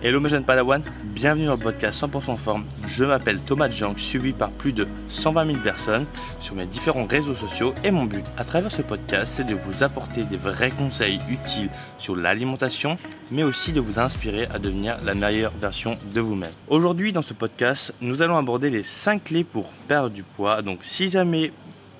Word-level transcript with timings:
Hello 0.00 0.20
mes 0.20 0.28
jeunes 0.28 0.44
Padawan, 0.44 0.80
bienvenue 1.02 1.46
dans 1.46 1.54
le 1.54 1.58
podcast 1.58 2.00
100% 2.00 2.36
forme. 2.36 2.64
Je 2.86 3.02
m'appelle 3.02 3.40
Thomas 3.40 3.68
Jank, 3.68 3.98
suivi 3.98 4.32
par 4.32 4.52
plus 4.52 4.72
de 4.72 4.86
120 5.08 5.46
000 5.46 5.58
personnes 5.58 6.06
sur 6.38 6.54
mes 6.54 6.66
différents 6.66 7.04
réseaux 7.04 7.34
sociaux 7.34 7.74
et 7.82 7.90
mon 7.90 8.04
but 8.04 8.24
à 8.36 8.44
travers 8.44 8.70
ce 8.70 8.82
podcast 8.82 9.32
c'est 9.34 9.42
de 9.42 9.56
vous 9.56 9.82
apporter 9.82 10.22
des 10.22 10.36
vrais 10.36 10.70
conseils 10.70 11.18
utiles 11.28 11.68
sur 11.98 12.14
l'alimentation 12.14 12.96
mais 13.32 13.42
aussi 13.42 13.72
de 13.72 13.80
vous 13.80 13.98
inspirer 13.98 14.46
à 14.46 14.60
devenir 14.60 14.98
la 15.02 15.14
meilleure 15.14 15.50
version 15.58 15.98
de 16.14 16.20
vous-même. 16.20 16.52
Aujourd'hui 16.68 17.12
dans 17.12 17.20
ce 17.20 17.34
podcast 17.34 17.92
nous 18.00 18.22
allons 18.22 18.36
aborder 18.36 18.70
les 18.70 18.84
5 18.84 19.24
clés 19.24 19.42
pour 19.42 19.64
perdre 19.88 20.10
du 20.10 20.22
poids. 20.22 20.62
Donc 20.62 20.78
si 20.82 21.10
jamais 21.10 21.52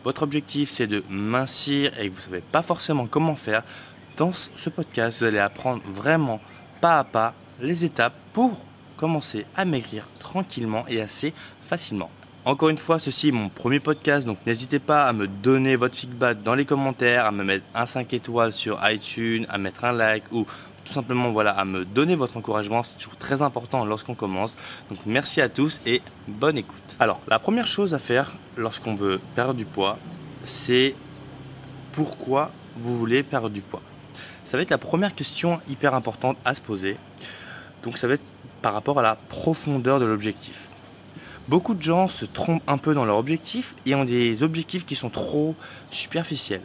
votre 0.05 0.23
objectif 0.23 0.71
c'est 0.71 0.87
de 0.87 1.03
mincir 1.11 1.99
et 1.99 2.09
que 2.09 2.13
vous 2.13 2.21
ne 2.21 2.23
savez 2.23 2.43
pas 2.53 2.63
forcément 2.63 3.09
comment 3.09 3.35
faire, 3.35 3.65
dans 4.17 4.31
ce 4.33 4.71
podcast 4.71 5.19
vous 5.19 5.25
allez 5.25 5.41
apprendre 5.41 5.83
vraiment 5.91 6.41
pas 6.81 7.01
à 7.01 7.03
pas 7.03 7.35
les 7.61 7.85
étapes 7.85 8.15
pour 8.33 8.59
commencer 8.97 9.47
à 9.57 9.65
maigrir 9.65 10.09
tranquillement 10.19 10.85
et 10.89 11.01
assez 11.01 11.33
facilement. 11.63 12.11
Encore 12.45 12.71
une 12.71 12.79
fois, 12.79 12.99
ceci 12.99 13.29
est 13.29 13.33
mon 13.33 13.49
premier 13.49 13.81
podcast, 13.81 14.27
donc 14.27 14.39
n'hésitez 14.47 14.79
pas 14.79 15.07
à 15.07 15.13
me 15.13 15.27
donner 15.27 15.77
votre 15.77 15.97
feedback 15.97 16.43
dans 16.43 16.55
les 16.55 16.65
commentaires, 16.65 17.27
à 17.27 17.33
me 17.33 17.45
mettre 17.45 17.67
un 17.75 17.85
5 17.85 18.13
étoiles 18.15 18.53
sur 18.53 18.79
iTunes, 18.89 19.45
à 19.49 19.59
mettre 19.59 19.85
un 19.85 19.93
like 19.93 20.25
ou 20.33 20.47
tout 20.89 20.95
simplement 20.95 21.31
voilà, 21.31 21.51
à 21.51 21.67
me 21.67 21.85
donner 21.85 22.17
votre 22.17 22.39
encouragement, 22.39 22.83
c'est 22.83 22.97
toujours 22.97 23.17
très 23.17 23.43
important 23.43 23.85
lorsqu'on 23.85 24.15
commence. 24.15 24.57
Donc 24.89 24.99
merci 25.05 25.43
à 25.43 25.51
tous 25.51 25.81
et 25.85 26.01
bonne 26.27 26.57
écoute. 26.57 26.97
Alors, 26.99 27.21
la 27.29 27.39
première 27.39 27.67
chose 27.67 27.93
à 27.93 27.99
faire 27.99 28.35
lorsqu'on 28.57 28.95
veut 28.95 29.21
perdre 29.35 29.53
du 29.53 29.67
poids, 29.67 29.99
c'est 30.45 30.95
pourquoi 31.93 32.51
vous 32.77 32.97
voulez 32.97 33.23
perdre 33.23 33.51
du 33.51 33.61
poids? 33.61 33.83
Ça 34.47 34.57
va 34.57 34.63
être 34.63 34.71
la 34.71 34.79
première 34.79 35.15
question 35.15 35.61
hyper 35.69 35.93
importante 35.93 36.39
à 36.47 36.55
se 36.55 36.63
poser. 36.63 36.97
Donc 37.89 37.97
ça 37.97 38.07
va 38.07 38.15
être 38.15 38.23
par 38.61 38.75
rapport 38.75 38.99
à 38.99 39.03
la 39.03 39.15
profondeur 39.15 39.99
de 39.99 40.05
l'objectif. 40.05 40.69
Beaucoup 41.49 41.73
de 41.73 41.81
gens 41.81 42.07
se 42.07 42.27
trompent 42.27 42.63
un 42.67 42.77
peu 42.77 42.93
dans 42.93 43.07
leur 43.07 43.17
objectif 43.17 43.75
et 43.87 43.95
ont 43.95 44.05
des 44.05 44.43
objectifs 44.43 44.85
qui 44.85 44.95
sont 44.95 45.09
trop 45.09 45.57
superficiels. 45.91 46.61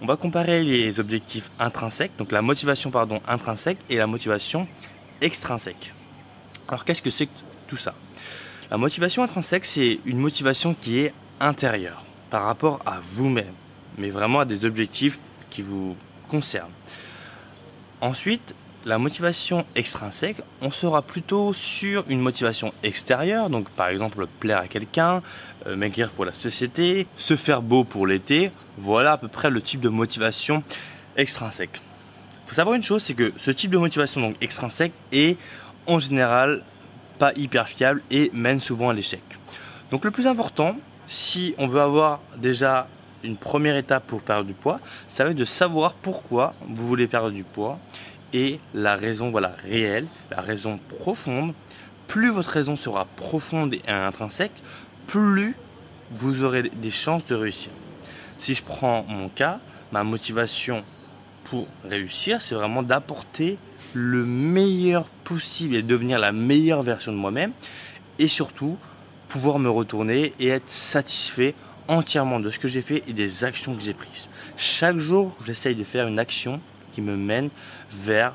On 0.00 0.06
va 0.06 0.14
comparer 0.14 0.62
les 0.62 1.00
objectifs 1.00 1.50
intrinsèques, 1.58 2.12
donc 2.18 2.30
la 2.30 2.40
motivation 2.40 2.92
pardon 2.92 3.20
intrinsèque 3.26 3.78
et 3.90 3.96
la 3.96 4.06
motivation 4.06 4.68
extrinsèque. 5.20 5.92
Alors 6.68 6.84
qu'est-ce 6.84 7.02
que 7.02 7.10
c'est 7.10 7.26
que 7.26 7.32
tout 7.66 7.76
ça? 7.76 7.92
La 8.70 8.78
motivation 8.78 9.24
intrinsèque, 9.24 9.64
c'est 9.64 9.98
une 10.04 10.18
motivation 10.18 10.72
qui 10.72 11.00
est 11.00 11.12
intérieure 11.40 12.04
par 12.30 12.44
rapport 12.44 12.80
à 12.86 13.00
vous-même, 13.02 13.54
mais 13.98 14.10
vraiment 14.10 14.38
à 14.38 14.44
des 14.44 14.64
objectifs 14.64 15.18
qui 15.50 15.62
vous 15.62 15.96
concernent. 16.28 16.70
Ensuite, 18.00 18.54
la 18.84 18.98
motivation 18.98 19.64
extrinsèque, 19.74 20.42
on 20.60 20.70
sera 20.70 21.02
plutôt 21.02 21.52
sur 21.52 22.04
une 22.08 22.20
motivation 22.20 22.72
extérieure, 22.82 23.48
donc 23.48 23.70
par 23.70 23.88
exemple 23.88 24.26
plaire 24.40 24.58
à 24.58 24.68
quelqu'un, 24.68 25.22
euh, 25.66 25.74
maigrir 25.74 26.10
pour 26.10 26.24
la 26.24 26.32
société, 26.32 27.06
se 27.16 27.36
faire 27.36 27.62
beau 27.62 27.84
pour 27.84 28.06
l'été. 28.06 28.52
Voilà 28.76 29.12
à 29.12 29.16
peu 29.16 29.28
près 29.28 29.50
le 29.50 29.62
type 29.62 29.80
de 29.80 29.88
motivation 29.88 30.62
extrinsèque. 31.16 31.80
Il 32.44 32.48
faut 32.48 32.54
savoir 32.54 32.76
une 32.76 32.82
chose, 32.82 33.02
c'est 33.02 33.14
que 33.14 33.32
ce 33.38 33.50
type 33.50 33.70
de 33.70 33.78
motivation 33.78 34.20
donc 34.20 34.36
extrinsèque 34.40 34.92
est 35.12 35.38
en 35.86 35.98
général 35.98 36.62
pas 37.18 37.32
hyper 37.36 37.68
fiable 37.68 38.02
et 38.10 38.30
mène 38.34 38.60
souvent 38.60 38.90
à 38.90 38.94
l'échec. 38.94 39.22
Donc 39.90 40.04
le 40.04 40.10
plus 40.10 40.26
important, 40.26 40.76
si 41.08 41.54
on 41.56 41.66
veut 41.66 41.80
avoir 41.80 42.20
déjà 42.36 42.88
une 43.22 43.36
première 43.36 43.76
étape 43.76 44.06
pour 44.06 44.20
perdre 44.20 44.44
du 44.44 44.52
poids, 44.52 44.80
ça 45.08 45.24
va 45.24 45.30
être 45.30 45.36
de 45.36 45.44
savoir 45.46 45.94
pourquoi 45.94 46.54
vous 46.68 46.86
voulez 46.86 47.06
perdre 47.06 47.30
du 47.30 47.42
poids 47.42 47.78
et 48.34 48.58
la 48.74 48.96
raison 48.96 49.30
voilà 49.30 49.54
réelle, 49.62 50.06
la 50.30 50.42
raison 50.42 50.78
profonde. 50.98 51.54
Plus 52.08 52.30
votre 52.30 52.50
raison 52.50 52.76
sera 52.76 53.06
profonde 53.16 53.72
et 53.72 53.88
intrinsèque, 53.88 54.52
plus 55.06 55.54
vous 56.10 56.42
aurez 56.42 56.64
des 56.64 56.90
chances 56.90 57.24
de 57.24 57.34
réussir. 57.34 57.70
Si 58.38 58.54
je 58.54 58.62
prends 58.62 59.04
mon 59.04 59.30
cas, 59.30 59.60
ma 59.92 60.04
motivation 60.04 60.84
pour 61.44 61.66
réussir, 61.84 62.42
c'est 62.42 62.54
vraiment 62.54 62.82
d'apporter 62.82 63.56
le 63.94 64.24
meilleur 64.26 65.06
possible 65.06 65.76
et 65.76 65.82
devenir 65.82 66.18
la 66.18 66.32
meilleure 66.32 66.82
version 66.82 67.12
de 67.12 67.16
moi-même 67.16 67.52
et 68.18 68.28
surtout 68.28 68.76
pouvoir 69.28 69.58
me 69.58 69.70
retourner 69.70 70.34
et 70.40 70.48
être 70.48 70.68
satisfait 70.68 71.54
entièrement 71.86 72.40
de 72.40 72.50
ce 72.50 72.58
que 72.58 72.68
j'ai 72.68 72.82
fait 72.82 73.02
et 73.06 73.12
des 73.12 73.44
actions 73.44 73.74
que 73.74 73.82
j'ai 73.82 73.94
prises. 73.94 74.28
Chaque 74.56 74.98
jour, 74.98 75.36
j'essaye 75.44 75.74
de 75.74 75.84
faire 75.84 76.08
une 76.08 76.18
action 76.18 76.60
qui 76.94 77.02
me 77.02 77.16
mène 77.16 77.50
vers 77.90 78.34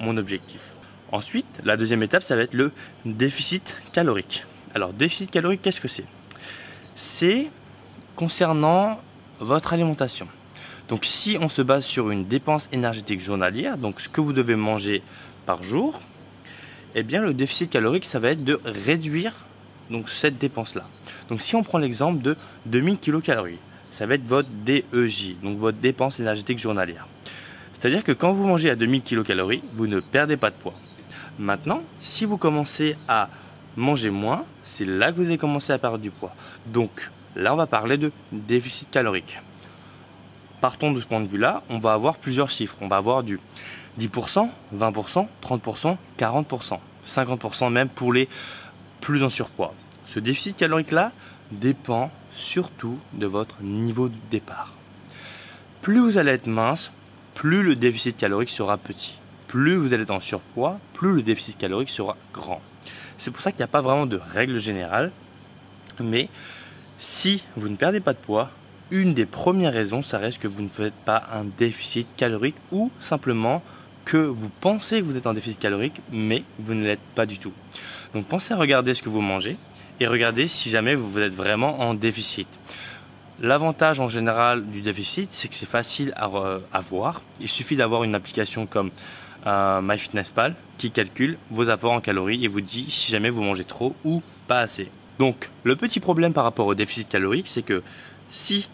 mon 0.00 0.16
objectif. 0.16 0.76
Ensuite, 1.12 1.46
la 1.64 1.76
deuxième 1.76 2.02
étape, 2.02 2.22
ça 2.22 2.36
va 2.36 2.42
être 2.42 2.54
le 2.54 2.72
déficit 3.04 3.76
calorique. 3.92 4.44
Alors, 4.74 4.92
déficit 4.92 5.30
calorique, 5.30 5.62
qu'est-ce 5.62 5.80
que 5.80 5.88
c'est? 5.88 6.04
C'est 6.94 7.48
concernant 8.16 9.00
votre 9.40 9.72
alimentation. 9.72 10.28
Donc, 10.88 11.04
si 11.04 11.38
on 11.40 11.48
se 11.48 11.62
base 11.62 11.84
sur 11.84 12.10
une 12.10 12.26
dépense 12.26 12.68
énergétique 12.72 13.20
journalière, 13.20 13.78
donc 13.78 14.00
ce 14.00 14.08
que 14.08 14.20
vous 14.20 14.32
devez 14.32 14.56
manger 14.56 15.02
par 15.46 15.62
jour, 15.62 16.00
eh 16.94 17.02
bien, 17.02 17.22
le 17.22 17.32
déficit 17.32 17.70
calorique, 17.70 18.04
ça 18.04 18.18
va 18.18 18.30
être 18.30 18.44
de 18.44 18.60
réduire 18.64 19.32
donc 19.88 20.08
cette 20.08 20.38
dépense-là. 20.38 20.84
Donc, 21.28 21.40
si 21.40 21.56
on 21.56 21.62
prend 21.62 21.78
l'exemple 21.78 22.22
de 22.22 22.36
2000 22.66 22.98
kcal, 22.98 23.54
ça 23.90 24.06
va 24.06 24.14
être 24.14 24.26
votre 24.26 24.48
DEJ, 24.64 25.36
donc 25.42 25.58
votre 25.58 25.78
dépense 25.78 26.20
énergétique 26.20 26.58
journalière. 26.58 27.06
C'est-à-dire 27.80 28.04
que 28.04 28.12
quand 28.12 28.32
vous 28.32 28.46
mangez 28.46 28.68
à 28.68 28.76
2000 28.76 29.00
kcal, 29.02 29.42
vous 29.74 29.86
ne 29.86 30.00
perdez 30.00 30.36
pas 30.36 30.50
de 30.50 30.54
poids. 30.54 30.74
Maintenant, 31.38 31.82
si 31.98 32.26
vous 32.26 32.36
commencez 32.36 32.94
à 33.08 33.30
manger 33.74 34.10
moins, 34.10 34.44
c'est 34.64 34.84
là 34.84 35.10
que 35.10 35.16
vous 35.16 35.28
allez 35.28 35.38
commencer 35.38 35.72
à 35.72 35.78
perdre 35.78 35.96
du 35.96 36.10
poids. 36.10 36.34
Donc 36.66 37.10
là, 37.34 37.54
on 37.54 37.56
va 37.56 37.66
parler 37.66 37.96
de 37.96 38.12
déficit 38.32 38.90
calorique. 38.90 39.38
Partons 40.60 40.92
de 40.92 41.00
ce 41.00 41.06
point 41.06 41.22
de 41.22 41.26
vue-là, 41.26 41.62
on 41.70 41.78
va 41.78 41.94
avoir 41.94 42.18
plusieurs 42.18 42.50
chiffres. 42.50 42.76
On 42.82 42.88
va 42.88 42.96
avoir 42.96 43.22
du 43.22 43.40
10%, 43.98 44.50
20%, 44.76 45.26
30%, 45.42 45.96
40%, 46.18 46.78
50% 47.06 47.72
même 47.72 47.88
pour 47.88 48.12
les 48.12 48.28
plus 49.00 49.24
en 49.24 49.30
surpoids. 49.30 49.72
Ce 50.04 50.20
déficit 50.20 50.54
calorique-là 50.58 51.12
dépend 51.50 52.10
surtout 52.30 52.98
de 53.14 53.24
votre 53.24 53.62
niveau 53.62 54.10
de 54.10 54.16
départ. 54.30 54.74
Plus 55.80 55.98
vous 55.98 56.18
allez 56.18 56.32
être 56.32 56.46
mince, 56.46 56.92
plus 57.40 57.62
le 57.62 57.74
déficit 57.74 58.18
calorique 58.18 58.50
sera 58.50 58.76
petit. 58.76 59.18
Plus 59.48 59.74
vous 59.76 59.94
allez 59.94 60.02
être 60.02 60.10
en 60.10 60.20
surpoids, 60.20 60.78
plus 60.92 61.14
le 61.14 61.22
déficit 61.22 61.56
calorique 61.56 61.88
sera 61.88 62.18
grand. 62.34 62.60
C'est 63.16 63.30
pour 63.30 63.40
ça 63.40 63.50
qu'il 63.50 63.60
n'y 63.60 63.64
a 63.64 63.68
pas 63.68 63.80
vraiment 63.80 64.04
de 64.04 64.20
règle 64.34 64.58
générale. 64.58 65.10
Mais 66.02 66.28
si 66.98 67.42
vous 67.56 67.70
ne 67.70 67.76
perdez 67.76 68.00
pas 68.00 68.12
de 68.12 68.18
poids, 68.18 68.50
une 68.90 69.14
des 69.14 69.24
premières 69.24 69.72
raisons, 69.72 70.02
ça 70.02 70.18
reste 70.18 70.38
que 70.38 70.48
vous 70.48 70.60
ne 70.60 70.68
faites 70.68 70.92
pas 70.92 71.30
un 71.32 71.46
déficit 71.56 72.06
calorique 72.18 72.56
ou 72.72 72.90
simplement 73.00 73.62
que 74.04 74.18
vous 74.18 74.50
pensez 74.60 74.98
que 74.98 75.06
vous 75.06 75.16
êtes 75.16 75.26
en 75.26 75.32
déficit 75.32 75.58
calorique, 75.58 76.02
mais 76.12 76.44
vous 76.58 76.74
ne 76.74 76.84
l'êtes 76.84 77.00
pas 77.14 77.24
du 77.24 77.38
tout. 77.38 77.54
Donc 78.12 78.26
pensez 78.26 78.52
à 78.52 78.58
regarder 78.58 78.92
ce 78.92 79.02
que 79.02 79.08
vous 79.08 79.22
mangez 79.22 79.56
et 79.98 80.06
regardez 80.06 80.46
si 80.46 80.68
jamais 80.68 80.94
vous 80.94 81.18
êtes 81.18 81.34
vraiment 81.34 81.80
en 81.80 81.94
déficit. 81.94 82.48
L'avantage 83.42 84.00
en 84.00 84.08
général 84.08 84.66
du 84.66 84.82
déficit, 84.82 85.32
c'est 85.32 85.48
que 85.48 85.54
c'est 85.54 85.64
facile 85.64 86.12
à, 86.14 86.80
voir. 86.80 87.22
Il 87.40 87.48
suffit 87.48 87.74
d'avoir 87.74 88.04
une 88.04 88.14
application 88.14 88.66
comme 88.66 88.90
euh, 89.46 89.80
MyFitnessPal 89.80 90.54
qui 90.76 90.90
calcule 90.90 91.38
vos 91.50 91.70
apports 91.70 91.92
en 91.92 92.02
calories 92.02 92.44
et 92.44 92.48
vous 92.48 92.60
dit 92.60 92.90
si 92.90 93.10
jamais 93.10 93.30
vous 93.30 93.42
mangez 93.42 93.64
trop 93.64 93.96
ou 94.04 94.22
pas 94.46 94.60
assez. 94.60 94.90
Donc, 95.18 95.48
le 95.64 95.74
petit 95.74 96.00
problème 96.00 96.34
par 96.34 96.44
rapport 96.44 96.66
au 96.66 96.74
déficit 96.74 97.08
calorique, 97.08 97.46
c'est 97.46 97.62
que 97.62 97.82
si 98.28 98.68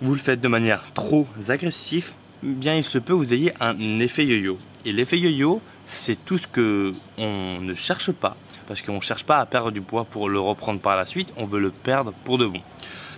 vous 0.00 0.12
le 0.12 0.20
faites 0.20 0.40
de 0.40 0.48
manière 0.48 0.84
trop 0.94 1.26
agressive, 1.48 2.12
bien 2.44 2.76
il 2.76 2.84
se 2.84 2.98
peut 2.98 3.14
que 3.14 3.18
vous 3.18 3.32
ayez 3.32 3.54
un 3.58 3.98
effet 3.98 4.24
yo-yo. 4.24 4.56
Et 4.84 4.92
l'effet 4.92 5.18
yo-yo, 5.18 5.60
c'est 5.88 6.24
tout 6.24 6.38
ce 6.38 6.46
que 6.46 6.94
on 7.18 7.60
ne 7.60 7.74
cherche 7.74 8.12
pas, 8.12 8.36
parce 8.68 8.82
qu'on 8.82 8.96
ne 8.96 9.00
cherche 9.00 9.24
pas 9.24 9.38
à 9.38 9.46
perdre 9.46 9.72
du 9.72 9.80
poids 9.80 10.04
pour 10.04 10.28
le 10.28 10.38
reprendre 10.38 10.78
par 10.78 10.96
la 10.96 11.06
suite, 11.06 11.32
on 11.36 11.44
veut 11.44 11.60
le 11.60 11.72
perdre 11.72 12.12
pour 12.24 12.38
de 12.38 12.46
bon. 12.46 12.60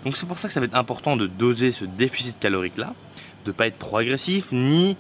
Donc 0.08 0.16
c'est 0.16 0.25
pour 0.25 0.38
ça 0.38 0.49
que 0.49 0.55
ça 0.55 0.60
va 0.60 0.64
être 0.64 0.75
important 0.75 1.19
de 1.19 1.26
doser 1.26 1.70
ce 1.70 1.84
déficit 1.84 2.40
calorique 2.40 2.78
là, 2.78 2.94
de 3.44 3.50
ne 3.50 3.52
pas 3.55 3.66
être 3.66 3.78
trop 3.78 3.99
agressif 3.99 4.52
ni 4.52 4.96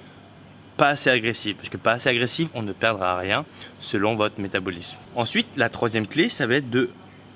pas 0.76 0.88
assez 0.88 1.08
agressif, 1.08 1.56
parce 1.56 1.70
que 1.70 1.78
pas 1.78 1.92
assez 1.92 2.10
agressif, 2.10 2.50
on 2.52 2.60
ne 2.60 2.74
perdra 2.74 3.16
rien 3.16 3.46
selon 3.80 4.16
votre 4.16 4.38
métabolisme. 4.38 4.98
Ensuite, 5.16 5.46
la 5.56 5.70
troisième 5.70 6.06
clé, 6.06 6.28
ça 6.28 6.46
va 6.46 6.56
être 6.56 6.68
de 6.68 6.90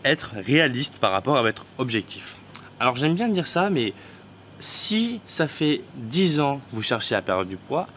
être 0.05 0.33
réaliste 0.37 0.99
par 0.99 1.13
rapport 1.13 1.39
à 1.39 1.41
votre 1.41 1.65
objectif. 1.79 2.37
Alors 2.79 2.95
j'aime 2.97 3.15
bien 3.15 3.31
dire 3.31 3.47
ça, 3.47 3.71
mais 3.71 3.95
si 4.61 5.23
ça 5.25 5.49
fait 5.49 5.81
10 5.95 6.41
ans 6.41 6.61
que 6.71 6.77
vous 6.77 6.83
cherchez 6.83 7.15
à 7.15 7.23
perdre 7.23 7.47
du 7.47 7.57
poids, 7.57 7.89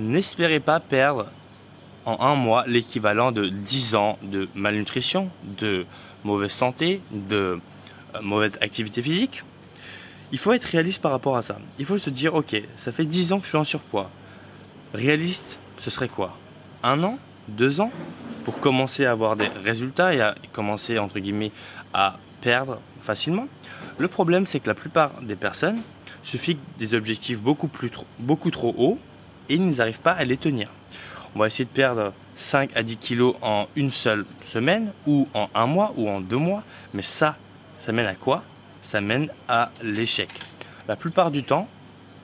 n'espérez 0.00 0.58
pas 0.58 0.80
perdre 0.80 1.26
en 2.04 2.20
un 2.20 2.34
mois 2.34 2.64
l'équivalent 2.66 3.30
de 3.30 3.48
10 3.48 3.94
ans 3.94 4.18
de 4.24 4.48
malnutrition, 4.56 5.30
de 5.56 5.86
mauvaise 6.24 6.50
santé, 6.50 7.00
de 7.12 7.60
mauvaise 8.22 8.52
activité 8.60 9.02
physique. 9.02 9.42
Il 10.32 10.38
faut 10.38 10.52
être 10.52 10.64
réaliste 10.64 11.02
par 11.02 11.10
rapport 11.10 11.36
à 11.36 11.42
ça. 11.42 11.58
Il 11.78 11.84
faut 11.84 11.98
se 11.98 12.10
dire, 12.10 12.34
ok, 12.34 12.62
ça 12.76 12.92
fait 12.92 13.04
10 13.04 13.32
ans 13.32 13.38
que 13.38 13.44
je 13.44 13.48
suis 13.48 13.58
en 13.58 13.64
surpoids. 13.64 14.10
Réaliste, 14.94 15.58
ce 15.78 15.90
serait 15.90 16.08
quoi? 16.08 16.36
Un 16.82 17.02
an? 17.02 17.18
Deux 17.48 17.80
ans? 17.80 17.90
Pour 18.44 18.60
commencer 18.60 19.04
à 19.04 19.12
avoir 19.12 19.36
des 19.36 19.48
résultats 19.48 20.14
et 20.14 20.20
à 20.20 20.34
commencer 20.52 20.98
entre 20.98 21.18
guillemets 21.18 21.52
à 21.92 22.18
perdre 22.40 22.80
facilement. 23.00 23.48
Le 23.98 24.08
problème 24.08 24.46
c'est 24.46 24.60
que 24.60 24.68
la 24.68 24.74
plupart 24.74 25.20
des 25.20 25.36
personnes 25.36 25.80
se 26.22 26.36
fixent 26.36 26.60
des 26.78 26.94
objectifs 26.94 27.40
beaucoup, 27.40 27.68
plus 27.68 27.90
beaucoup 28.18 28.50
trop 28.50 28.74
hauts 28.78 28.98
et 29.48 29.54
ils 29.54 29.68
n'arrivent 29.68 30.00
pas 30.00 30.12
à 30.12 30.24
les 30.24 30.36
tenir. 30.36 30.68
On 31.34 31.40
va 31.40 31.46
essayer 31.46 31.64
de 31.64 31.70
perdre 31.70 32.12
5 32.36 32.70
à 32.74 32.82
10 32.82 32.96
kilos 32.96 33.36
en 33.42 33.66
une 33.76 33.90
seule 33.90 34.24
semaine 34.40 34.92
ou 35.06 35.28
en 35.34 35.48
un 35.54 35.66
mois 35.66 35.92
ou 35.96 36.08
en 36.08 36.20
deux 36.20 36.38
mois, 36.38 36.62
mais 36.94 37.02
ça, 37.02 37.36
ça 37.80 37.92
mène 37.92 38.06
à 38.06 38.14
quoi? 38.14 38.44
Ça 38.82 39.00
mène 39.00 39.30
à 39.48 39.70
l'échec. 39.82 40.28
La 40.88 40.96
plupart 40.96 41.30
du 41.30 41.42
temps, 41.42 41.68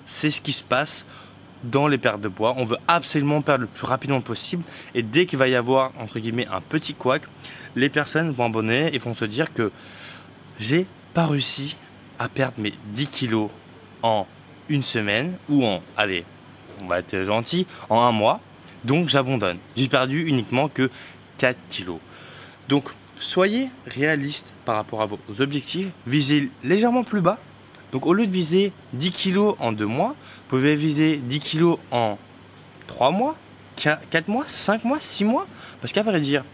c'est 0.05 0.31
ce 0.31 0.41
qui 0.41 0.53
se 0.53 0.63
passe 0.63 1.05
dans 1.65 1.89
les 1.89 1.99
pertes 1.99 2.21
de 2.21 2.29
poids. 2.29 2.55
On 2.57 2.65
veut 2.65 2.79
absolument 2.87 3.43
perdre 3.43 3.63
le 3.63 3.67
plus 3.67 3.87
rapidement 3.87 4.21
possible 4.21 4.63
et 4.95 5.03
dès 5.03 5.27
qu'il 5.27 5.39
va 5.39 5.49
y 5.49 5.55
avoir 5.55 5.93
entre 5.99 6.19
guillemets 6.19 6.47
un 6.47 6.61
petit 6.61 6.95
couac, 6.95 7.23
les 7.75 7.89
personnes 7.89 8.31
vont 8.31 8.47
abonner 8.47 8.95
et 8.95 8.99
vont 8.99 9.15
se 9.15 9.25
dire 9.25 9.53
que 9.53 9.73
j'ai 10.59 10.87
pas 11.15 11.27
réussi 11.27 11.77
à 12.19 12.29
perdre 12.29 12.59
mes 12.59 12.75
10 12.87 13.07
kilos 13.09 13.51
en 14.03 14.27
une 14.69 14.83
semaine 14.83 15.37
ou 15.49 15.65
en, 15.65 15.83
allez, 15.97 16.25
on 16.81 16.87
va 16.87 16.99
être 16.99 17.23
gentil, 17.23 17.67
en 17.89 18.03
un 18.03 18.13
mois. 18.13 18.41
Donc 18.85 19.09
j'abandonne. 19.09 19.59
J'ai 19.77 19.89
perdu 19.89 20.27
uniquement 20.27 20.69
que 20.69 20.91
4 21.39 21.59
kilos. 21.69 22.01
Donc 22.69 22.91
soyez 23.19 23.71
réaliste 23.87 24.53
par 24.65 24.77
rapport 24.77 25.03
à 25.03 25.07
vos 25.07 25.19
objectifs. 25.41 25.89
Visez 26.07 26.51
légèrement 26.65 27.05
plus 27.05 27.21
bas. 27.21 27.39
Donc 27.93 28.07
au 28.07 28.13
lieu 28.13 28.27
de 28.27 28.33
viser 28.33 28.73
10 28.95 29.11
kilos 29.13 29.57
en 29.59 29.73
2 29.73 29.87
mois, 29.87 30.09
vous 30.09 30.57
pouvez 30.57 30.75
viser 30.75 31.17
10 31.17 31.41
kilos 31.41 31.79
en 31.91 32.19
3 32.89 33.11
mois, 33.11 33.37
4 33.77 34.29
mois, 34.29 34.45
5 34.47 34.85
mois, 34.85 34.99
6 35.01 35.25
mois. 35.25 35.47
Parce 35.81 35.93
qu'à 35.93 36.03
vrai 36.03 36.21
dire, 36.21 36.45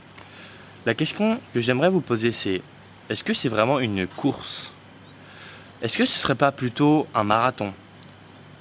la 0.86 0.94
question 0.94 1.38
que 1.54 1.60
j'aimerais 1.60 1.90
vous 1.90 2.00
poser 2.00 2.32
c'est 2.32 2.62
est-ce 3.08 3.24
que 3.24 3.34
c'est 3.34 3.48
vraiment 3.48 3.80
une 3.80 4.06
course? 4.06 4.72
Est-ce 5.82 5.98
que 5.98 6.06
ce 6.06 6.18
serait 6.18 6.36
pas 6.36 6.52
plutôt 6.52 7.06
un 7.14 7.24
marathon? 7.24 7.72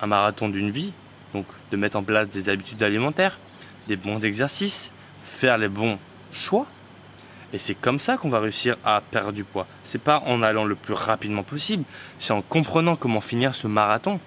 Un 0.02 0.08
marathon 0.08 0.50
d'une 0.50 0.72
vie, 0.72 0.94
donc 1.34 1.46
de 1.72 1.78
mettre 1.78 1.98
en 1.98 2.04
place 2.04 2.30
des 2.30 2.50
habitudes 2.50 2.82
alimentaires, 2.82 3.38
des 3.88 3.96
bons 3.96 4.20
exercices, 4.24 4.92
faire 5.22 5.58
les 5.58 5.70
bons 5.70 6.00
choix. 6.32 6.66
Et 7.54 7.60
c'est 7.60 7.76
comme 7.76 8.00
ça 8.00 8.18
qu'on 8.18 8.30
va 8.30 8.40
réussir 8.40 8.78
à 8.86 9.02
perdre 9.02 9.34
du 9.34 9.44
poids. 9.44 9.68
C'est 9.84 10.02
pas 10.02 10.24
en 10.26 10.42
allant 10.42 10.64
le 10.64 10.76
plus 10.76 10.94
rapidement 10.94 11.44
possible, 11.44 11.84
c'est 12.18 12.34
en 12.34 12.42
comprenant 12.42 12.96
comment 12.96 13.22
finir 13.22 13.56
ce 13.56 13.68
marathon, 13.68 14.20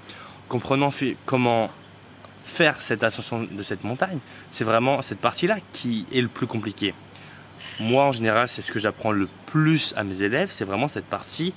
comprenant 0.49 0.91
comment 1.25 1.71
faire 2.45 2.81
cette 2.81 3.03
ascension 3.03 3.47
de 3.51 3.63
cette 3.63 3.85
montagne. 3.85 4.19
C'est 4.51 4.65
vraiment 4.65 5.01
cette 5.03 5.21
partie-là 5.21 5.57
qui 5.73 6.07
est 6.13 6.21
le 6.21 6.29
plus 6.29 6.47
compliqué. 6.47 6.95
Moi, 7.81 8.05
en 8.05 8.13
général, 8.13 8.47
c'est 8.47 8.63
ce 8.63 8.71
que 8.71 8.79
j'apprends 8.79 9.11
le 9.11 9.29
plus 9.47 9.95
à 9.97 10.05
mes 10.05 10.23
élèves, 10.23 10.51
c'est 10.53 10.65
vraiment 10.65 10.89
cette 10.89 11.07
partie 11.07 11.55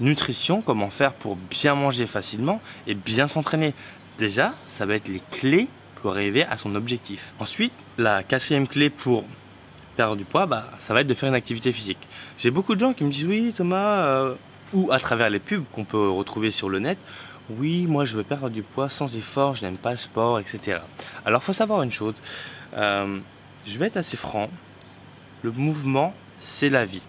nutrition, 0.00 0.62
comment 0.62 0.88
faire 0.88 1.12
pour 1.12 1.36
bien 1.36 1.74
manger 1.74 2.06
facilement 2.06 2.62
et 2.86 2.94
bien 2.94 3.28
s'entraîner. 3.28 3.74
Déjà, 4.18 4.54
ça 4.66 4.86
va 4.86 4.94
être 4.94 5.08
les 5.08 5.20
clés 5.30 5.68
pour 5.96 6.12
arriver 6.12 6.44
à 6.44 6.56
son 6.56 6.74
objectif. 6.74 7.34
Ensuite, 7.38 7.72
la 7.98 8.22
quatrième 8.22 8.66
clé 8.66 8.88
pour 8.88 9.24
perdre 10.00 10.16
du 10.16 10.24
poids, 10.24 10.46
bah, 10.46 10.64
ça 10.78 10.94
va 10.94 11.02
être 11.02 11.06
de 11.08 11.12
faire 11.12 11.28
une 11.28 11.34
activité 11.34 11.72
physique. 11.72 11.98
J'ai 12.38 12.50
beaucoup 12.50 12.74
de 12.74 12.80
gens 12.80 12.94
qui 12.94 13.04
me 13.04 13.10
disent 13.10 13.26
oui 13.26 13.52
Thomas, 13.54 14.06
euh, 14.06 14.34
ou 14.72 14.90
à 14.90 14.98
travers 14.98 15.28
les 15.28 15.40
pubs 15.40 15.64
qu'on 15.74 15.84
peut 15.84 16.08
retrouver 16.08 16.50
sur 16.50 16.70
le 16.70 16.78
net, 16.78 16.96
oui 17.50 17.84
moi 17.86 18.06
je 18.06 18.16
veux 18.16 18.22
perdre 18.22 18.48
du 18.48 18.62
poids 18.62 18.88
sans 18.88 19.14
effort, 19.14 19.56
je 19.56 19.66
n'aime 19.66 19.76
pas 19.76 19.90
le 19.90 19.98
sport, 19.98 20.40
etc. 20.40 20.78
Alors 21.26 21.42
faut 21.42 21.52
savoir 21.52 21.82
une 21.82 21.90
chose, 21.90 22.14
euh, 22.78 23.18
je 23.66 23.78
vais 23.78 23.88
être 23.88 23.98
assez 23.98 24.16
franc, 24.16 24.48
le 25.42 25.50
mouvement 25.50 26.14
c'est 26.40 26.70
la 26.70 26.86
vie. 26.86 27.02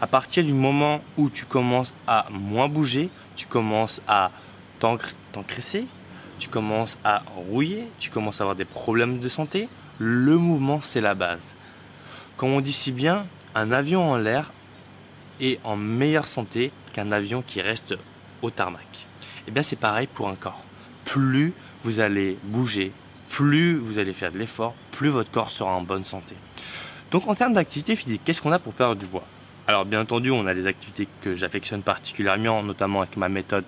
À 0.00 0.08
partir 0.08 0.42
du 0.42 0.52
moment 0.52 1.02
où 1.16 1.30
tu 1.30 1.44
commences 1.44 1.94
à 2.08 2.26
moins 2.32 2.68
bouger, 2.68 3.08
tu 3.36 3.46
commences 3.46 4.02
à 4.08 4.32
t'encresser, 4.80 5.86
tu 6.40 6.48
commences 6.48 6.98
à 7.04 7.22
rouiller, 7.36 7.86
tu 8.00 8.10
commences 8.10 8.40
à 8.40 8.42
avoir 8.42 8.56
des 8.56 8.64
problèmes 8.64 9.20
de 9.20 9.28
santé, 9.28 9.68
le 10.00 10.36
mouvement 10.38 10.80
c'est 10.82 11.00
la 11.00 11.14
base. 11.14 11.54
Comme 12.36 12.50
on 12.50 12.60
dit 12.60 12.72
si 12.72 12.92
bien, 12.92 13.26
un 13.54 13.72
avion 13.72 14.10
en 14.10 14.18
l'air 14.18 14.52
est 15.40 15.58
en 15.64 15.76
meilleure 15.76 16.26
santé 16.26 16.70
qu'un 16.92 17.10
avion 17.10 17.42
qui 17.46 17.62
reste 17.62 17.94
au 18.42 18.50
tarmac. 18.50 18.82
Et 18.92 19.48
eh 19.48 19.50
bien 19.50 19.62
c'est 19.62 19.76
pareil 19.76 20.06
pour 20.06 20.28
un 20.28 20.34
corps. 20.34 20.62
Plus 21.06 21.54
vous 21.82 22.00
allez 22.00 22.36
bouger, 22.42 22.92
plus 23.30 23.76
vous 23.76 23.98
allez 23.98 24.12
faire 24.12 24.32
de 24.32 24.38
l'effort, 24.38 24.74
plus 24.92 25.08
votre 25.08 25.30
corps 25.30 25.50
sera 25.50 25.72
en 25.72 25.80
bonne 25.80 26.04
santé. 26.04 26.34
Donc 27.10 27.26
en 27.26 27.34
termes 27.34 27.54
d'activité 27.54 27.96
physique, 27.96 28.20
qu'est-ce 28.24 28.42
qu'on 28.42 28.52
a 28.52 28.58
pour 28.58 28.74
perdre 28.74 28.96
du 28.96 29.06
poids? 29.06 29.24
Alors 29.66 29.86
bien 29.86 30.00
entendu, 30.00 30.30
on 30.30 30.46
a 30.46 30.54
des 30.54 30.66
activités 30.66 31.08
que 31.22 31.34
j'affectionne 31.34 31.82
particulièrement, 31.82 32.62
notamment 32.62 33.00
avec 33.00 33.16
ma 33.16 33.30
méthode 33.30 33.64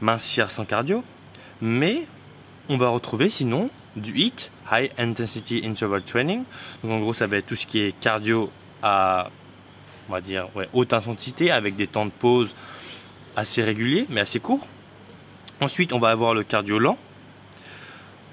mincir 0.00 0.50
sans 0.50 0.64
cardio, 0.64 1.04
mais 1.60 2.06
on 2.70 2.76
va 2.76 2.88
retrouver 2.88 3.28
sinon 3.28 3.68
du 4.00 4.12
HIIT, 4.12 4.50
High 4.70 4.90
Intensity 4.98 5.62
Interval 5.64 6.02
Training. 6.02 6.44
Donc 6.82 6.92
en 6.92 7.00
gros, 7.00 7.12
ça 7.12 7.26
va 7.26 7.36
être 7.36 7.46
tout 7.46 7.56
ce 7.56 7.66
qui 7.66 7.80
est 7.80 7.92
cardio 8.00 8.50
à, 8.82 9.30
on 10.08 10.12
va 10.12 10.20
dire, 10.20 10.48
haute 10.72 10.92
intensité 10.92 11.50
avec 11.50 11.76
des 11.76 11.86
temps 11.86 12.06
de 12.06 12.10
pause 12.10 12.50
assez 13.36 13.62
réguliers, 13.62 14.06
mais 14.08 14.20
assez 14.20 14.40
courts. 14.40 14.66
Ensuite, 15.60 15.92
on 15.92 15.98
va 15.98 16.10
avoir 16.10 16.34
le 16.34 16.44
cardio 16.44 16.78
lent. 16.78 16.98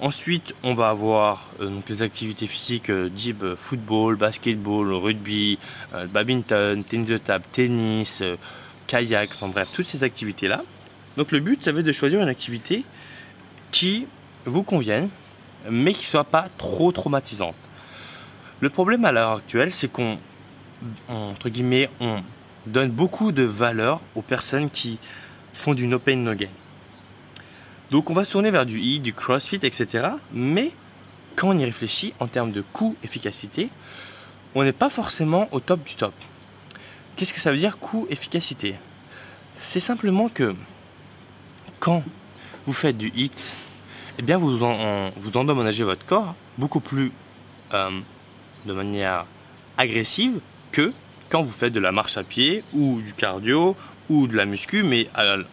Ensuite, 0.02 0.54
on 0.62 0.74
va 0.74 0.90
avoir 0.90 1.50
euh, 1.62 1.70
donc 1.70 1.88
les 1.88 2.02
activités 2.02 2.48
physiques 2.48 2.90
euh, 2.90 3.10
euh 3.42 3.56
football, 3.56 4.18
basketball, 4.18 4.92
rugby, 4.92 5.58
euh, 5.94 6.06
badminton, 6.08 6.84
tennis 6.84 7.08
de 7.08 7.18
table, 7.18 7.46
tennis, 7.52 8.22
kayak, 8.88 9.32
enfin 9.34 9.48
bref, 9.48 9.70
toutes 9.72 9.88
ces 9.88 10.04
activités-là. 10.04 10.64
Donc 11.16 11.32
le 11.32 11.40
but, 11.40 11.64
ça 11.64 11.72
va 11.72 11.80
être 11.80 11.86
de 11.86 11.94
choisir 11.94 12.22
une 12.22 12.28
activité 12.28 12.84
qui 13.72 14.06
vous 14.46 14.64
convienne, 14.64 15.08
mais 15.70 15.94
qui 15.94 16.02
ne 16.02 16.06
soit 16.06 16.24
pas 16.24 16.48
trop 16.58 16.92
traumatisante. 16.92 17.56
Le 18.62 18.70
problème 18.70 19.06
à 19.06 19.12
l'heure 19.12 19.32
actuelle, 19.34 19.74
c'est 19.74 19.92
qu'on, 19.92 20.18
donne 22.68 22.90
beaucoup 22.90 23.32
de 23.32 23.44
valeur 23.44 24.02
aux 24.16 24.22
personnes 24.22 24.70
qui 24.70 24.98
font 25.54 25.74
du 25.74 25.88
no 25.88 26.00
pain 26.00 26.16
no 26.16 26.34
gain. 26.34 26.50
Donc 27.92 28.10
on 28.10 28.14
va 28.14 28.26
se 28.26 28.32
tourner 28.32 28.50
vers 28.50 28.66
du 28.66 28.80
e, 28.80 29.00
du 29.00 29.14
crossfit, 29.14 29.60
etc. 29.62 30.10
Mais 30.34 30.72
quand 31.36 31.50
on 31.50 31.58
y 31.58 31.66
réfléchit 31.66 32.14
en 32.20 32.28
termes 32.28 32.52
de 32.52 32.62
coût 32.62 32.96
efficacité, 33.04 33.70
on 34.56 34.64
n'est 34.64 34.74
pas 34.74 34.90
forcément 34.90 35.48
au 35.52 35.60
top 35.60 35.84
du 35.84 35.96
top. 35.96 36.14
Qu'est-ce 37.16 37.34
que 37.34 37.40
ça 37.40 37.52
veut 37.52 37.58
dire 37.58 37.78
coût 37.78 38.08
efficacité? 38.10 38.76
C'est 39.58 39.80
simplement 39.80 40.30
que 40.30 40.56
quand 41.80 42.04
vous 42.66 42.74
faites 42.74 42.98
du 42.98 43.12
HIT, 43.16 43.34
eh 44.18 44.22
bien 44.22 44.38
vous, 44.38 44.58
vous 44.58 45.38
endommagez 45.38 45.84
votre 45.84 46.06
corps 46.06 46.36
beaucoup 46.58 46.80
plus 46.80 47.12
euh, 47.74 48.00
de 48.66 48.74
manière 48.74 49.26
agressive 49.78 50.40
que 50.72 50.94
quand 51.30 51.42
vous 51.42 51.52
faites 51.52 51.74
de 51.74 51.80
la 51.80 51.92
marche 51.92 52.18
à 52.18 52.24
pied 52.24 52.64
ou 52.74 53.02
du 53.02 53.14
cardio 53.14 53.76
ou 54.10 54.28
de 54.28 54.36
la 54.36 54.46
muscu, 54.46 54.84
mais 54.84 55.10
on 55.18 55.44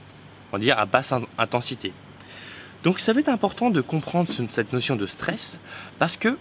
va 0.52 0.58
dire 0.58 0.78
à 0.78 0.86
basse 0.86 1.12
intensité. 1.38 1.92
Donc 2.84 3.00
ça 3.00 3.12
va 3.12 3.20
être 3.20 3.28
important 3.28 3.70
de 3.70 3.80
comprendre 3.80 4.28
cette 4.50 4.72
notion 4.72 4.96
de 4.96 5.06
stress 5.06 5.58
parce 5.98 6.16
que 6.16 6.36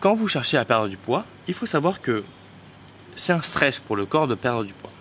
quand 0.00 0.14
vous 0.14 0.28
cherchez 0.28 0.58
à 0.58 0.64
perdre 0.64 0.88
du 0.88 0.96
poids, 0.96 1.24
il 1.48 1.54
faut 1.54 1.66
savoir 1.66 2.00
que 2.00 2.24
c'est 3.14 3.32
un 3.32 3.40
stress 3.40 3.80
pour 3.80 3.96
le 3.96 4.06
corps 4.06 4.28
de 4.28 4.34
perdre 4.34 4.64
du 4.64 4.74
poids. 4.74 4.92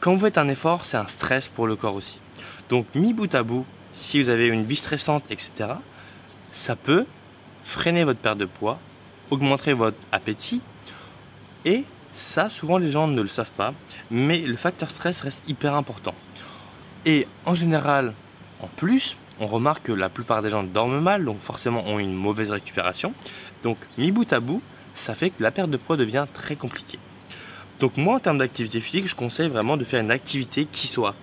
Quand 0.00 0.14
vous 0.14 0.20
faites 0.20 0.38
un 0.38 0.48
effort, 0.48 0.84
c'est 0.84 0.96
un 0.96 1.08
stress 1.08 1.48
pour 1.48 1.66
le 1.66 1.74
corps 1.74 1.96
aussi. 1.96 2.20
Donc 2.68 2.86
mis 2.94 3.12
bout 3.12 3.34
à 3.34 3.42
bout, 3.42 3.66
si 3.92 4.22
vous 4.22 4.28
avez 4.28 4.46
une 4.48 4.64
vie 4.64 4.76
stressante, 4.76 5.24
etc., 5.30 5.70
ça 6.52 6.76
peut 6.76 7.06
freiner 7.64 8.04
votre 8.04 8.20
perte 8.20 8.38
de 8.38 8.46
poids, 8.46 8.78
augmenter 9.30 9.72
votre 9.72 9.98
appétit. 10.12 10.60
Et 11.64 11.84
ça, 12.14 12.50
souvent 12.50 12.78
les 12.78 12.90
gens 12.90 13.06
ne 13.06 13.20
le 13.20 13.28
savent 13.28 13.52
pas, 13.52 13.74
mais 14.10 14.38
le 14.38 14.56
facteur 14.56 14.90
stress 14.90 15.20
reste 15.20 15.48
hyper 15.48 15.74
important. 15.74 16.14
Et 17.06 17.26
en 17.46 17.54
général, 17.54 18.14
en 18.60 18.66
plus, 18.66 19.16
on 19.40 19.46
remarque 19.46 19.84
que 19.84 19.92
la 19.92 20.08
plupart 20.08 20.42
des 20.42 20.50
gens 20.50 20.64
dorment 20.64 21.00
mal, 21.00 21.24
donc 21.24 21.38
forcément 21.38 21.86
ont 21.86 21.98
une 21.98 22.14
mauvaise 22.14 22.50
récupération. 22.50 23.12
Donc 23.62 23.78
mis 23.96 24.10
bout 24.10 24.32
à 24.32 24.40
bout, 24.40 24.62
ça 24.94 25.14
fait 25.14 25.30
que 25.30 25.42
la 25.42 25.50
perte 25.50 25.70
de 25.70 25.76
poids 25.76 25.96
devient 25.96 26.26
très 26.34 26.56
compliquée. 26.56 26.98
Donc 27.78 27.96
moi, 27.96 28.16
en 28.16 28.18
termes 28.18 28.38
d'activité 28.38 28.80
physique, 28.80 29.06
je 29.06 29.14
conseille 29.14 29.48
vraiment 29.48 29.76
de 29.76 29.84
faire 29.84 30.00
une 30.00 30.10
activité 30.10 30.66
qui 30.70 30.88
soit 30.88 31.14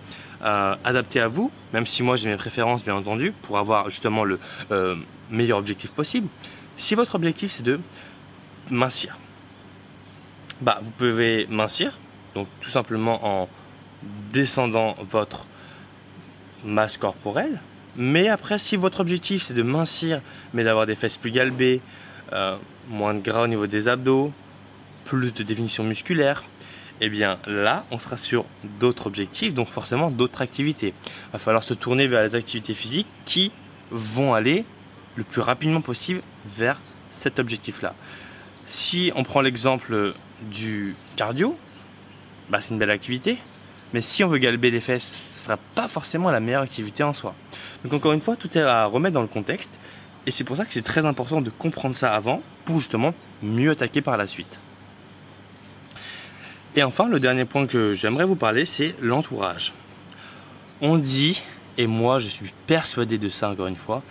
euh, 0.46 0.76
adapté 0.84 1.20
à 1.20 1.28
vous, 1.28 1.52
même 1.74 1.86
si 1.86 2.04
moi 2.04 2.16
j'ai 2.16 2.30
mes 2.30 2.38
préférences 2.38 2.84
bien 2.84 2.96
entendu, 2.96 3.32
pour 3.42 3.58
avoir 3.58 3.90
justement 3.90 4.24
le 4.24 4.40
euh, 4.72 4.96
meilleur 5.32 5.58
objectif 5.58 5.92
possible. 5.92 6.28
Si 6.78 6.94
votre 6.94 7.16
objectif 7.16 7.52
c'est 7.52 7.64
de 7.64 7.80
mincir, 8.70 9.18
bah 10.62 10.78
vous 10.82 10.92
pouvez 10.92 11.48
mincir, 11.50 11.98
donc 12.36 12.48
tout 12.62 12.70
simplement 12.70 13.44
en 13.44 13.50
descendant 14.32 14.96
votre 15.10 15.48
masse 16.64 16.98
corporelle. 16.98 17.60
Mais 17.96 18.28
après, 18.28 18.60
si 18.60 18.76
votre 18.76 19.00
objectif 19.00 19.44
c'est 19.44 19.54
de 19.54 19.64
mincir, 19.64 20.22
mais 20.54 20.64
d'avoir 20.64 20.86
des 20.86 20.96
fesses 20.96 21.18
plus 21.18 21.32
galbées, 21.32 21.82
euh, 22.34 22.58
moins 22.88 23.14
de 23.14 23.20
gras 23.20 23.44
au 23.44 23.48
niveau 23.48 23.68
des 23.68 23.88
abdos, 23.88 24.32
plus 25.06 25.34
de 25.34 25.44
définition 25.44 25.84
musculaire, 25.84 26.44
eh 27.02 27.10
bien 27.10 27.40
là, 27.46 27.86
on 27.92 28.00
sera 28.00 28.18
sur 28.18 28.46
d'autres 28.80 29.08
objectifs, 29.08 29.54
donc 29.54 29.68
forcément 29.68 30.10
d'autres 30.10 30.42
activités. 30.42 30.94
Il 31.06 31.32
va 31.34 31.40
falloir 31.40 31.64
se 31.64 31.74
tourner 31.74 32.08
vers 32.08 32.24
les 32.24 32.36
activités 32.36 32.74
physiques 32.74 33.08
qui 33.26 33.52
vont 33.92 34.34
aller 34.34 34.66
le 35.16 35.24
plus 35.24 35.42
rapidement 35.42 35.82
possible 35.82 36.22
vers 36.46 36.82
cet 37.14 37.40
objectif-là. 37.40 37.94
Si 38.66 39.12
on 39.16 39.24
prend 39.24 39.42
l'exemple 39.42 40.14
du 40.52 40.96
cardio, 41.16 41.58
bah, 42.50 42.60
c'est 42.60 42.74
une 42.74 42.80
belle 42.80 42.92
activité, 42.92 43.38
mais 43.94 44.02
si 44.02 44.24
on 44.24 44.28
veut 44.28 44.38
galber 44.38 44.72
les 44.72 44.82
fesses, 44.82 45.22
ce 45.32 45.38
ne 45.38 45.44
sera 45.44 45.58
pas 45.76 45.88
forcément 45.88 46.32
la 46.32 46.40
meilleure 46.40 46.64
activité 46.64 47.04
en 47.04 47.14
soi. 47.14 47.36
Donc 47.84 47.94
encore 47.94 48.14
une 48.14 48.22
fois, 48.22 48.36
tout 48.36 48.58
est 48.58 48.62
à 48.62 48.86
remettre 48.86 49.14
dans 49.14 49.22
le 49.22 49.28
contexte, 49.28 49.80
et 50.26 50.32
c'est 50.32 50.44
pour 50.44 50.58
ça 50.58 50.66
que 50.66 50.74
c'est 50.74 50.82
très 50.82 51.06
important 51.06 51.42
de 51.42 51.50
comprendre 51.50 51.96
ça 51.96 52.14
avant, 52.14 52.42
pour 52.66 52.78
justement 52.78 53.14
mieux 53.44 53.72
attaquer 53.72 54.02
par 54.02 54.18
la 54.18 54.28
suite. 54.28 54.60
Et 56.78 56.84
enfin, 56.84 57.08
le 57.08 57.22
dernier 57.22 57.46
point 57.46 57.68
que 57.68 57.94
j'aimerais 57.94 58.26
vous 58.26 58.36
parler, 58.36 58.66
c'est 58.66 58.96
l'entourage. 59.02 59.72
On 60.82 60.98
dit, 60.98 61.42
et 61.78 61.88
moi 61.88 62.20
je 62.20 62.28
suis 62.28 62.52
persuadé 62.68 63.18
de 63.18 63.30
ça 63.30 63.50
encore 63.50 63.68
une 63.68 63.78
fois, 63.78 64.04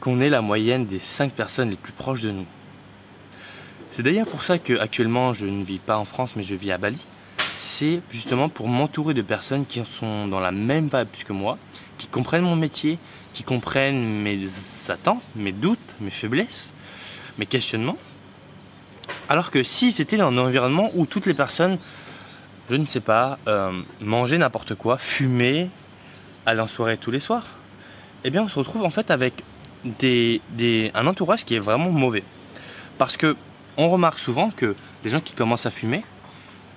qu'on 0.00 0.20
est 0.20 0.28
la 0.28 0.42
moyenne 0.42 0.84
des 0.84 0.98
5 0.98 1.32
personnes 1.32 1.70
les 1.70 1.76
plus 1.76 1.94
proches 1.94 2.20
de 2.20 2.32
nous. 2.32 2.44
C'est 3.92 4.02
d'ailleurs 4.02 4.26
pour 4.26 4.42
ça 4.42 4.58
que 4.58 4.78
actuellement 4.78 5.32
je 5.32 5.46
ne 5.46 5.64
vis 5.64 5.78
pas 5.78 5.96
en 5.96 6.04
France 6.04 6.36
mais 6.36 6.42
je 6.42 6.54
vis 6.54 6.70
à 6.70 6.76
Bali. 6.76 6.98
C'est 7.56 8.02
justement 8.10 8.50
pour 8.50 8.68
m'entourer 8.68 9.14
de 9.14 9.22
personnes 9.22 9.64
qui 9.64 9.82
sont 9.86 10.28
dans 10.28 10.40
la 10.40 10.52
même 10.52 10.90
vibe 10.92 11.08
que 11.26 11.32
moi, 11.32 11.56
qui 11.96 12.08
comprennent 12.08 12.42
mon 12.42 12.56
métier, 12.56 12.98
qui 13.32 13.42
comprennent 13.42 14.04
mes 14.22 14.40
attentes, 14.90 15.22
mes 15.34 15.52
doutes, 15.52 15.96
mes 16.02 16.10
faiblesses, 16.10 16.74
mes 17.38 17.46
questionnements 17.46 17.96
alors 19.28 19.50
que 19.50 19.62
si 19.62 19.92
c'était 19.92 20.16
dans 20.16 20.28
un 20.28 20.38
environnement 20.38 20.90
où 20.94 21.06
toutes 21.06 21.26
les 21.26 21.34
personnes, 21.34 21.78
je 22.70 22.76
ne 22.76 22.86
sais 22.86 23.00
pas, 23.00 23.38
euh, 23.48 23.82
mangeaient 24.00 24.38
n'importe 24.38 24.74
quoi, 24.74 24.98
fumaient, 24.98 25.68
allaient 26.44 26.60
en 26.60 26.66
soirée 26.66 26.96
tous 26.96 27.10
les 27.10 27.20
soirs, 27.20 27.46
eh 28.24 28.30
bien 28.30 28.42
on 28.42 28.48
se 28.48 28.58
retrouve 28.58 28.84
en 28.84 28.90
fait 28.90 29.10
avec 29.10 29.42
un 29.84 31.06
entourage 31.06 31.44
qui 31.44 31.54
est 31.54 31.60
vraiment 31.60 31.90
mauvais. 31.90 32.24
Parce 32.98 33.16
que 33.16 33.36
on 33.76 33.88
remarque 33.88 34.18
souvent 34.18 34.50
que 34.50 34.74
les 35.04 35.10
gens 35.10 35.20
qui 35.20 35.34
commencent 35.34 35.66
à 35.66 35.70
fumer, 35.70 36.04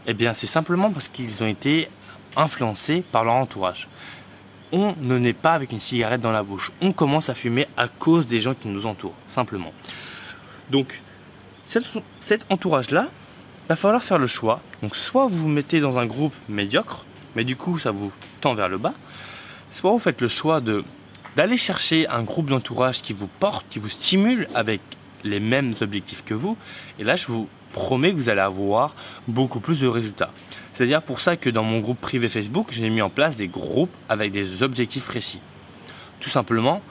eh 0.06 0.14
bien 0.14 0.34
c'est 0.34 0.48
simplement 0.48 0.92
parce 0.92 1.08
qu'ils 1.08 1.44
ont 1.44 1.48
été 1.48 1.90
influencés 2.36 3.04
par 3.12 3.24
leur 3.24 3.36
entourage. 3.36 3.88
On 4.72 4.96
ne 5.00 5.18
naît 5.18 5.34
pas 5.34 5.54
avec 5.54 5.72
une 5.72 5.80
cigarette 5.80 6.22
dans 6.22 6.32
la 6.32 6.44
bouche. 6.44 6.72
On 6.82 6.92
commence 6.92 7.30
à 7.30 7.34
fumer 7.34 7.68
à 7.78 7.88
cause 7.88 8.28
des 8.28 8.40
gens 8.40 8.54
qui 8.54 8.68
nous 8.68 8.86
entourent, 8.86 9.16
simplement. 9.28 9.74
Donc, 10.70 11.02
cet, 12.20 12.46
entourage-là, 12.50 13.10
va 13.68 13.76
falloir 13.76 14.04
faire 14.04 14.18
le 14.18 14.26
choix. 14.26 14.62
Donc 14.82 14.96
soit 14.96 15.28
vous 15.28 15.44
vous 15.44 15.48
mettez 15.48 15.80
dans 15.80 16.00
un 16.00 16.08
groupe 16.08 16.34
médiocre, 16.48 17.06
mais 17.36 17.44
du 17.44 17.56
coup 17.56 17.78
ça 17.78 17.92
vous 17.92 18.12
tend 18.42 18.56
vers 18.56 18.70
le 18.70 18.80
bas, 18.80 18.94
soit 19.72 19.92
vous 19.92 20.00
faites 20.00 20.22
le 20.22 20.28
choix 20.28 20.62
de 20.62 20.84
d'aller 21.36 21.58
chercher 21.58 22.08
un 22.08 22.24
groupe 22.24 22.50
d'entourage 22.50 23.04
qui 23.04 23.14
vous 23.14 23.28
porte, 23.28 23.66
qui 23.70 23.78
vous 23.78 23.88
stimule 23.88 24.48
avec 24.56 24.82
les 25.24 25.40
mêmes 25.40 25.76
objectifs 25.80 26.26
que 26.26 26.34
vous, 26.34 26.58
et 26.98 27.04
là 27.04 27.16
je 27.16 27.28
vous 27.28 27.48
promets 27.72 28.12
que 28.12 28.18
vous 28.18 28.30
allez 28.30 28.42
avoir 28.42 28.96
beaucoup 29.28 29.60
plus 29.60 29.80
de 29.80 29.88
résultats. 29.88 30.32
C'est-à-dire 30.74 31.04
pour 31.04 31.22
ça 31.22 31.38
que 31.38 31.52
dans 31.52 31.64
mon 31.64 31.80
groupe 31.82 32.02
privé 32.02 32.30
Facebook, 32.30 32.70
j'ai 32.72 32.90
mis 32.90 33.04
en 33.04 33.12
place 33.12 33.38
des 33.38 33.48
groupes 33.48 33.94
avec 34.10 34.32
des 34.32 34.64
objectifs 34.64 35.06
précis. 35.06 35.40
Tout 36.20 36.32
simplement 36.32 36.82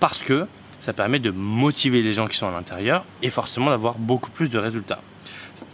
parce 0.00 0.22
que 0.22 0.46
ça 0.82 0.92
permet 0.92 1.20
de 1.20 1.30
motiver 1.30 2.02
les 2.02 2.12
gens 2.12 2.26
qui 2.26 2.36
sont 2.36 2.48
à 2.48 2.50
l'intérieur 2.50 3.04
et 3.22 3.30
forcément 3.30 3.70
d'avoir 3.70 3.94
beaucoup 3.94 4.32
plus 4.32 4.48
de 4.48 4.58
résultats. 4.58 5.00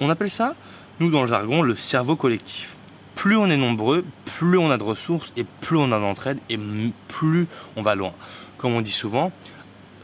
On 0.01 0.11
appelle 0.11 0.31
ça, 0.31 0.55
nous 1.01 1.11
dans 1.11 1.23
le 1.23 1.29
jargon, 1.29 1.63
le 1.63 1.77
cerveau 1.77 2.15
collectif. 2.15 2.77
Plus 3.15 3.35
on 3.35 3.49
est 3.49 3.57
nombreux, 3.57 4.05
plus 4.27 4.59
on 4.59 4.71
a 4.71 4.77
de 4.77 4.83
ressources 4.83 5.33
et 5.39 5.47
plus 5.63 5.79
on 5.79 5.93
a 5.93 5.99
d'entraide 5.99 6.39
et 6.51 6.59
plus 7.09 7.47
on 7.75 7.81
va 7.81 7.95
loin. 7.95 8.13
Comme 8.59 8.75
on 8.75 8.83
dit 8.83 8.93
souvent, 8.93 9.33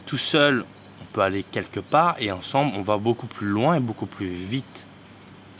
tout 0.07 0.17
seul 0.17 0.65
on 1.03 1.05
peut 1.13 1.21
aller 1.21 1.43
quelque 1.43 1.81
part 1.81 2.17
et 2.19 2.33
ensemble 2.33 2.73
on 2.75 2.81
va 2.81 2.97
beaucoup 2.97 3.27
plus 3.27 3.47
loin 3.47 3.75
et 3.75 3.81
beaucoup 3.81 4.07
plus 4.07 4.29
vite. 4.29 4.87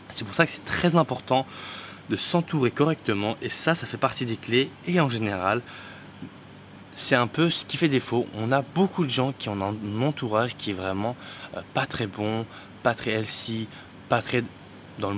C'est 0.09 0.25
pour 0.25 0.33
ça 0.33 0.47
que 0.47 0.51
c'est 0.51 0.65
très 0.65 0.95
important 0.95 1.45
de 2.09 2.15
s'entourer 2.15 2.71
correctement 2.71 3.37
et 3.43 3.49
ça, 3.49 3.75
ça 3.75 3.85
fait 3.85 3.97
partie 3.97 4.25
des 4.25 4.37
clés 4.37 4.71
et 4.87 4.99
en 4.99 5.07
général, 5.07 5.61
c'est 6.95 7.15
un 7.15 7.27
peu 7.27 7.49
ce 7.49 7.65
qui 7.65 7.77
fait 7.77 7.87
défaut. 7.89 8.27
On 8.37 8.51
a 8.51 8.61
beaucoup 8.61 9.03
de 9.03 9.09
gens 9.09 9.33
qui 9.37 9.49
ont 9.49 9.61
un 9.61 10.01
entourage 10.01 10.55
qui 10.55 10.71
est 10.71 10.73
vraiment 10.73 11.15
euh, 11.55 11.61
pas 11.73 11.85
très 11.85 12.07
bon, 12.07 12.45
pas 12.83 12.93
très 12.93 13.11
healthy, 13.11 13.67
pas 14.09 14.21
très 14.21 14.43
dans 14.99 15.13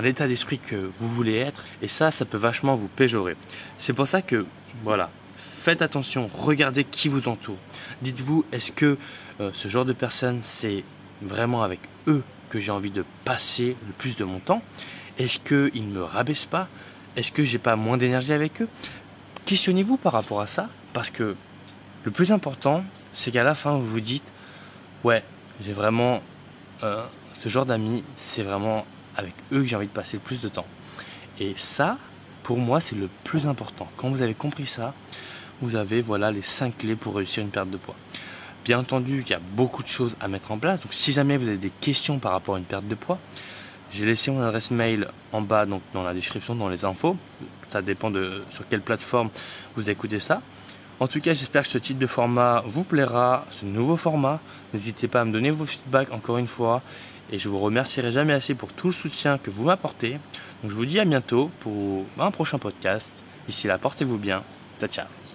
l'état 0.00 0.26
d'esprit 0.26 0.58
que 0.58 0.90
vous 0.98 1.08
voulez 1.08 1.36
être. 1.36 1.64
Et 1.82 1.88
ça, 1.88 2.10
ça 2.10 2.24
peut 2.24 2.38
vachement 2.38 2.74
vous 2.74 2.88
péjorer. 2.88 3.36
C'est 3.78 3.92
pour 3.92 4.08
ça 4.08 4.22
que, 4.22 4.46
voilà, 4.84 5.10
faites 5.36 5.82
attention, 5.82 6.30
regardez 6.32 6.84
qui 6.84 7.08
vous 7.08 7.28
entoure. 7.28 7.58
Dites-vous, 8.00 8.44
est-ce 8.52 8.72
que 8.72 8.96
euh, 9.40 9.50
ce 9.52 9.68
genre 9.68 9.84
de 9.84 9.92
personnes, 9.92 10.40
c'est 10.42 10.82
vraiment 11.20 11.62
avec 11.62 11.80
eux 12.06 12.22
que 12.48 12.58
j'ai 12.58 12.70
envie 12.70 12.90
de 12.90 13.04
passer 13.26 13.76
le 13.86 13.92
plus 13.92 14.16
de 14.16 14.24
mon 14.24 14.38
temps? 14.38 14.62
Est-ce 15.18 15.38
qu'ils 15.38 15.88
ne 15.88 15.92
me 15.92 16.02
rabaissent 16.04 16.46
pas? 16.46 16.68
Est-ce 17.16 17.32
que 17.32 17.44
j'ai 17.44 17.58
pas 17.58 17.76
moins 17.76 17.98
d'énergie 17.98 18.32
avec 18.32 18.62
eux? 18.62 18.68
Questionnez-vous 19.44 19.96
par 19.96 20.12
rapport 20.12 20.40
à 20.40 20.46
ça 20.46 20.68
parce 20.92 21.10
que 21.10 21.36
le 22.04 22.10
plus 22.10 22.32
important, 22.32 22.84
c'est 23.12 23.30
qu'à 23.30 23.42
la 23.42 23.54
fin, 23.54 23.76
vous 23.76 23.86
vous 23.86 24.00
dites, 24.00 24.24
ouais, 25.04 25.22
j'ai 25.62 25.72
vraiment 25.72 26.22
euh, 26.82 27.04
ce 27.42 27.48
genre 27.48 27.66
d'amis, 27.66 28.04
c'est 28.16 28.42
vraiment 28.42 28.84
avec 29.16 29.34
eux 29.52 29.60
que 29.60 29.66
j'ai 29.66 29.76
envie 29.76 29.86
de 29.86 29.92
passer 29.92 30.14
le 30.14 30.22
plus 30.22 30.40
de 30.40 30.48
temps. 30.48 30.66
Et 31.40 31.54
ça, 31.56 31.98
pour 32.42 32.58
moi, 32.58 32.80
c'est 32.80 32.96
le 32.96 33.08
plus 33.24 33.46
important. 33.46 33.88
Quand 33.96 34.08
vous 34.08 34.22
avez 34.22 34.34
compris 34.34 34.66
ça, 34.66 34.94
vous 35.60 35.76
avez 35.76 36.00
voilà 36.00 36.30
les 36.30 36.42
5 36.42 36.78
clés 36.78 36.96
pour 36.96 37.16
réussir 37.16 37.42
une 37.42 37.50
perte 37.50 37.70
de 37.70 37.76
poids. 37.76 37.96
Bien 38.64 38.78
entendu, 38.78 39.22
il 39.24 39.30
y 39.30 39.34
a 39.34 39.40
beaucoup 39.40 39.82
de 39.82 39.88
choses 39.88 40.16
à 40.20 40.28
mettre 40.28 40.52
en 40.52 40.58
place. 40.58 40.80
Donc, 40.80 40.92
si 40.92 41.12
jamais 41.12 41.36
vous 41.36 41.48
avez 41.48 41.58
des 41.58 41.72
questions 41.80 42.18
par 42.18 42.32
rapport 42.32 42.56
à 42.56 42.58
une 42.58 42.64
perte 42.64 42.86
de 42.86 42.94
poids, 42.94 43.18
j'ai 43.90 44.04
laissé 44.04 44.30
mon 44.30 44.42
adresse 44.42 44.70
mail 44.70 45.08
en 45.32 45.40
bas, 45.40 45.64
donc 45.64 45.82
dans 45.94 46.02
la 46.02 46.12
description, 46.12 46.54
dans 46.54 46.68
les 46.68 46.84
infos. 46.84 47.16
Ça 47.70 47.82
dépend 47.82 48.10
de 48.10 48.42
sur 48.50 48.68
quelle 48.68 48.82
plateforme 48.82 49.30
vous 49.76 49.88
écoutez 49.88 50.18
ça. 50.18 50.42
En 51.00 51.06
tout 51.06 51.20
cas, 51.20 51.32
j'espère 51.32 51.62
que 51.62 51.68
ce 51.68 51.78
type 51.78 51.98
de 51.98 52.06
format 52.06 52.62
vous 52.66 52.82
plaira, 52.82 53.46
ce 53.52 53.64
nouveau 53.64 53.96
format. 53.96 54.40
N'hésitez 54.74 55.06
pas 55.06 55.20
à 55.20 55.24
me 55.24 55.32
donner 55.32 55.50
vos 55.50 55.64
feedbacks 55.64 56.12
encore 56.12 56.38
une 56.38 56.48
fois. 56.48 56.82
Et 57.30 57.38
je 57.38 57.48
vous 57.48 57.58
remercierai 57.58 58.10
jamais 58.10 58.32
assez 58.32 58.54
pour 58.54 58.72
tout 58.72 58.88
le 58.88 58.92
soutien 58.92 59.38
que 59.38 59.50
vous 59.50 59.64
m'apportez. 59.64 60.18
Donc 60.62 60.70
je 60.70 60.76
vous 60.76 60.86
dis 60.86 60.98
à 60.98 61.04
bientôt 61.04 61.50
pour 61.60 62.04
un 62.18 62.30
prochain 62.30 62.58
podcast. 62.58 63.22
D'ici 63.46 63.66
là, 63.66 63.78
portez-vous 63.78 64.18
bien. 64.18 64.42
Ciao, 64.80 64.88
ciao. 64.88 65.27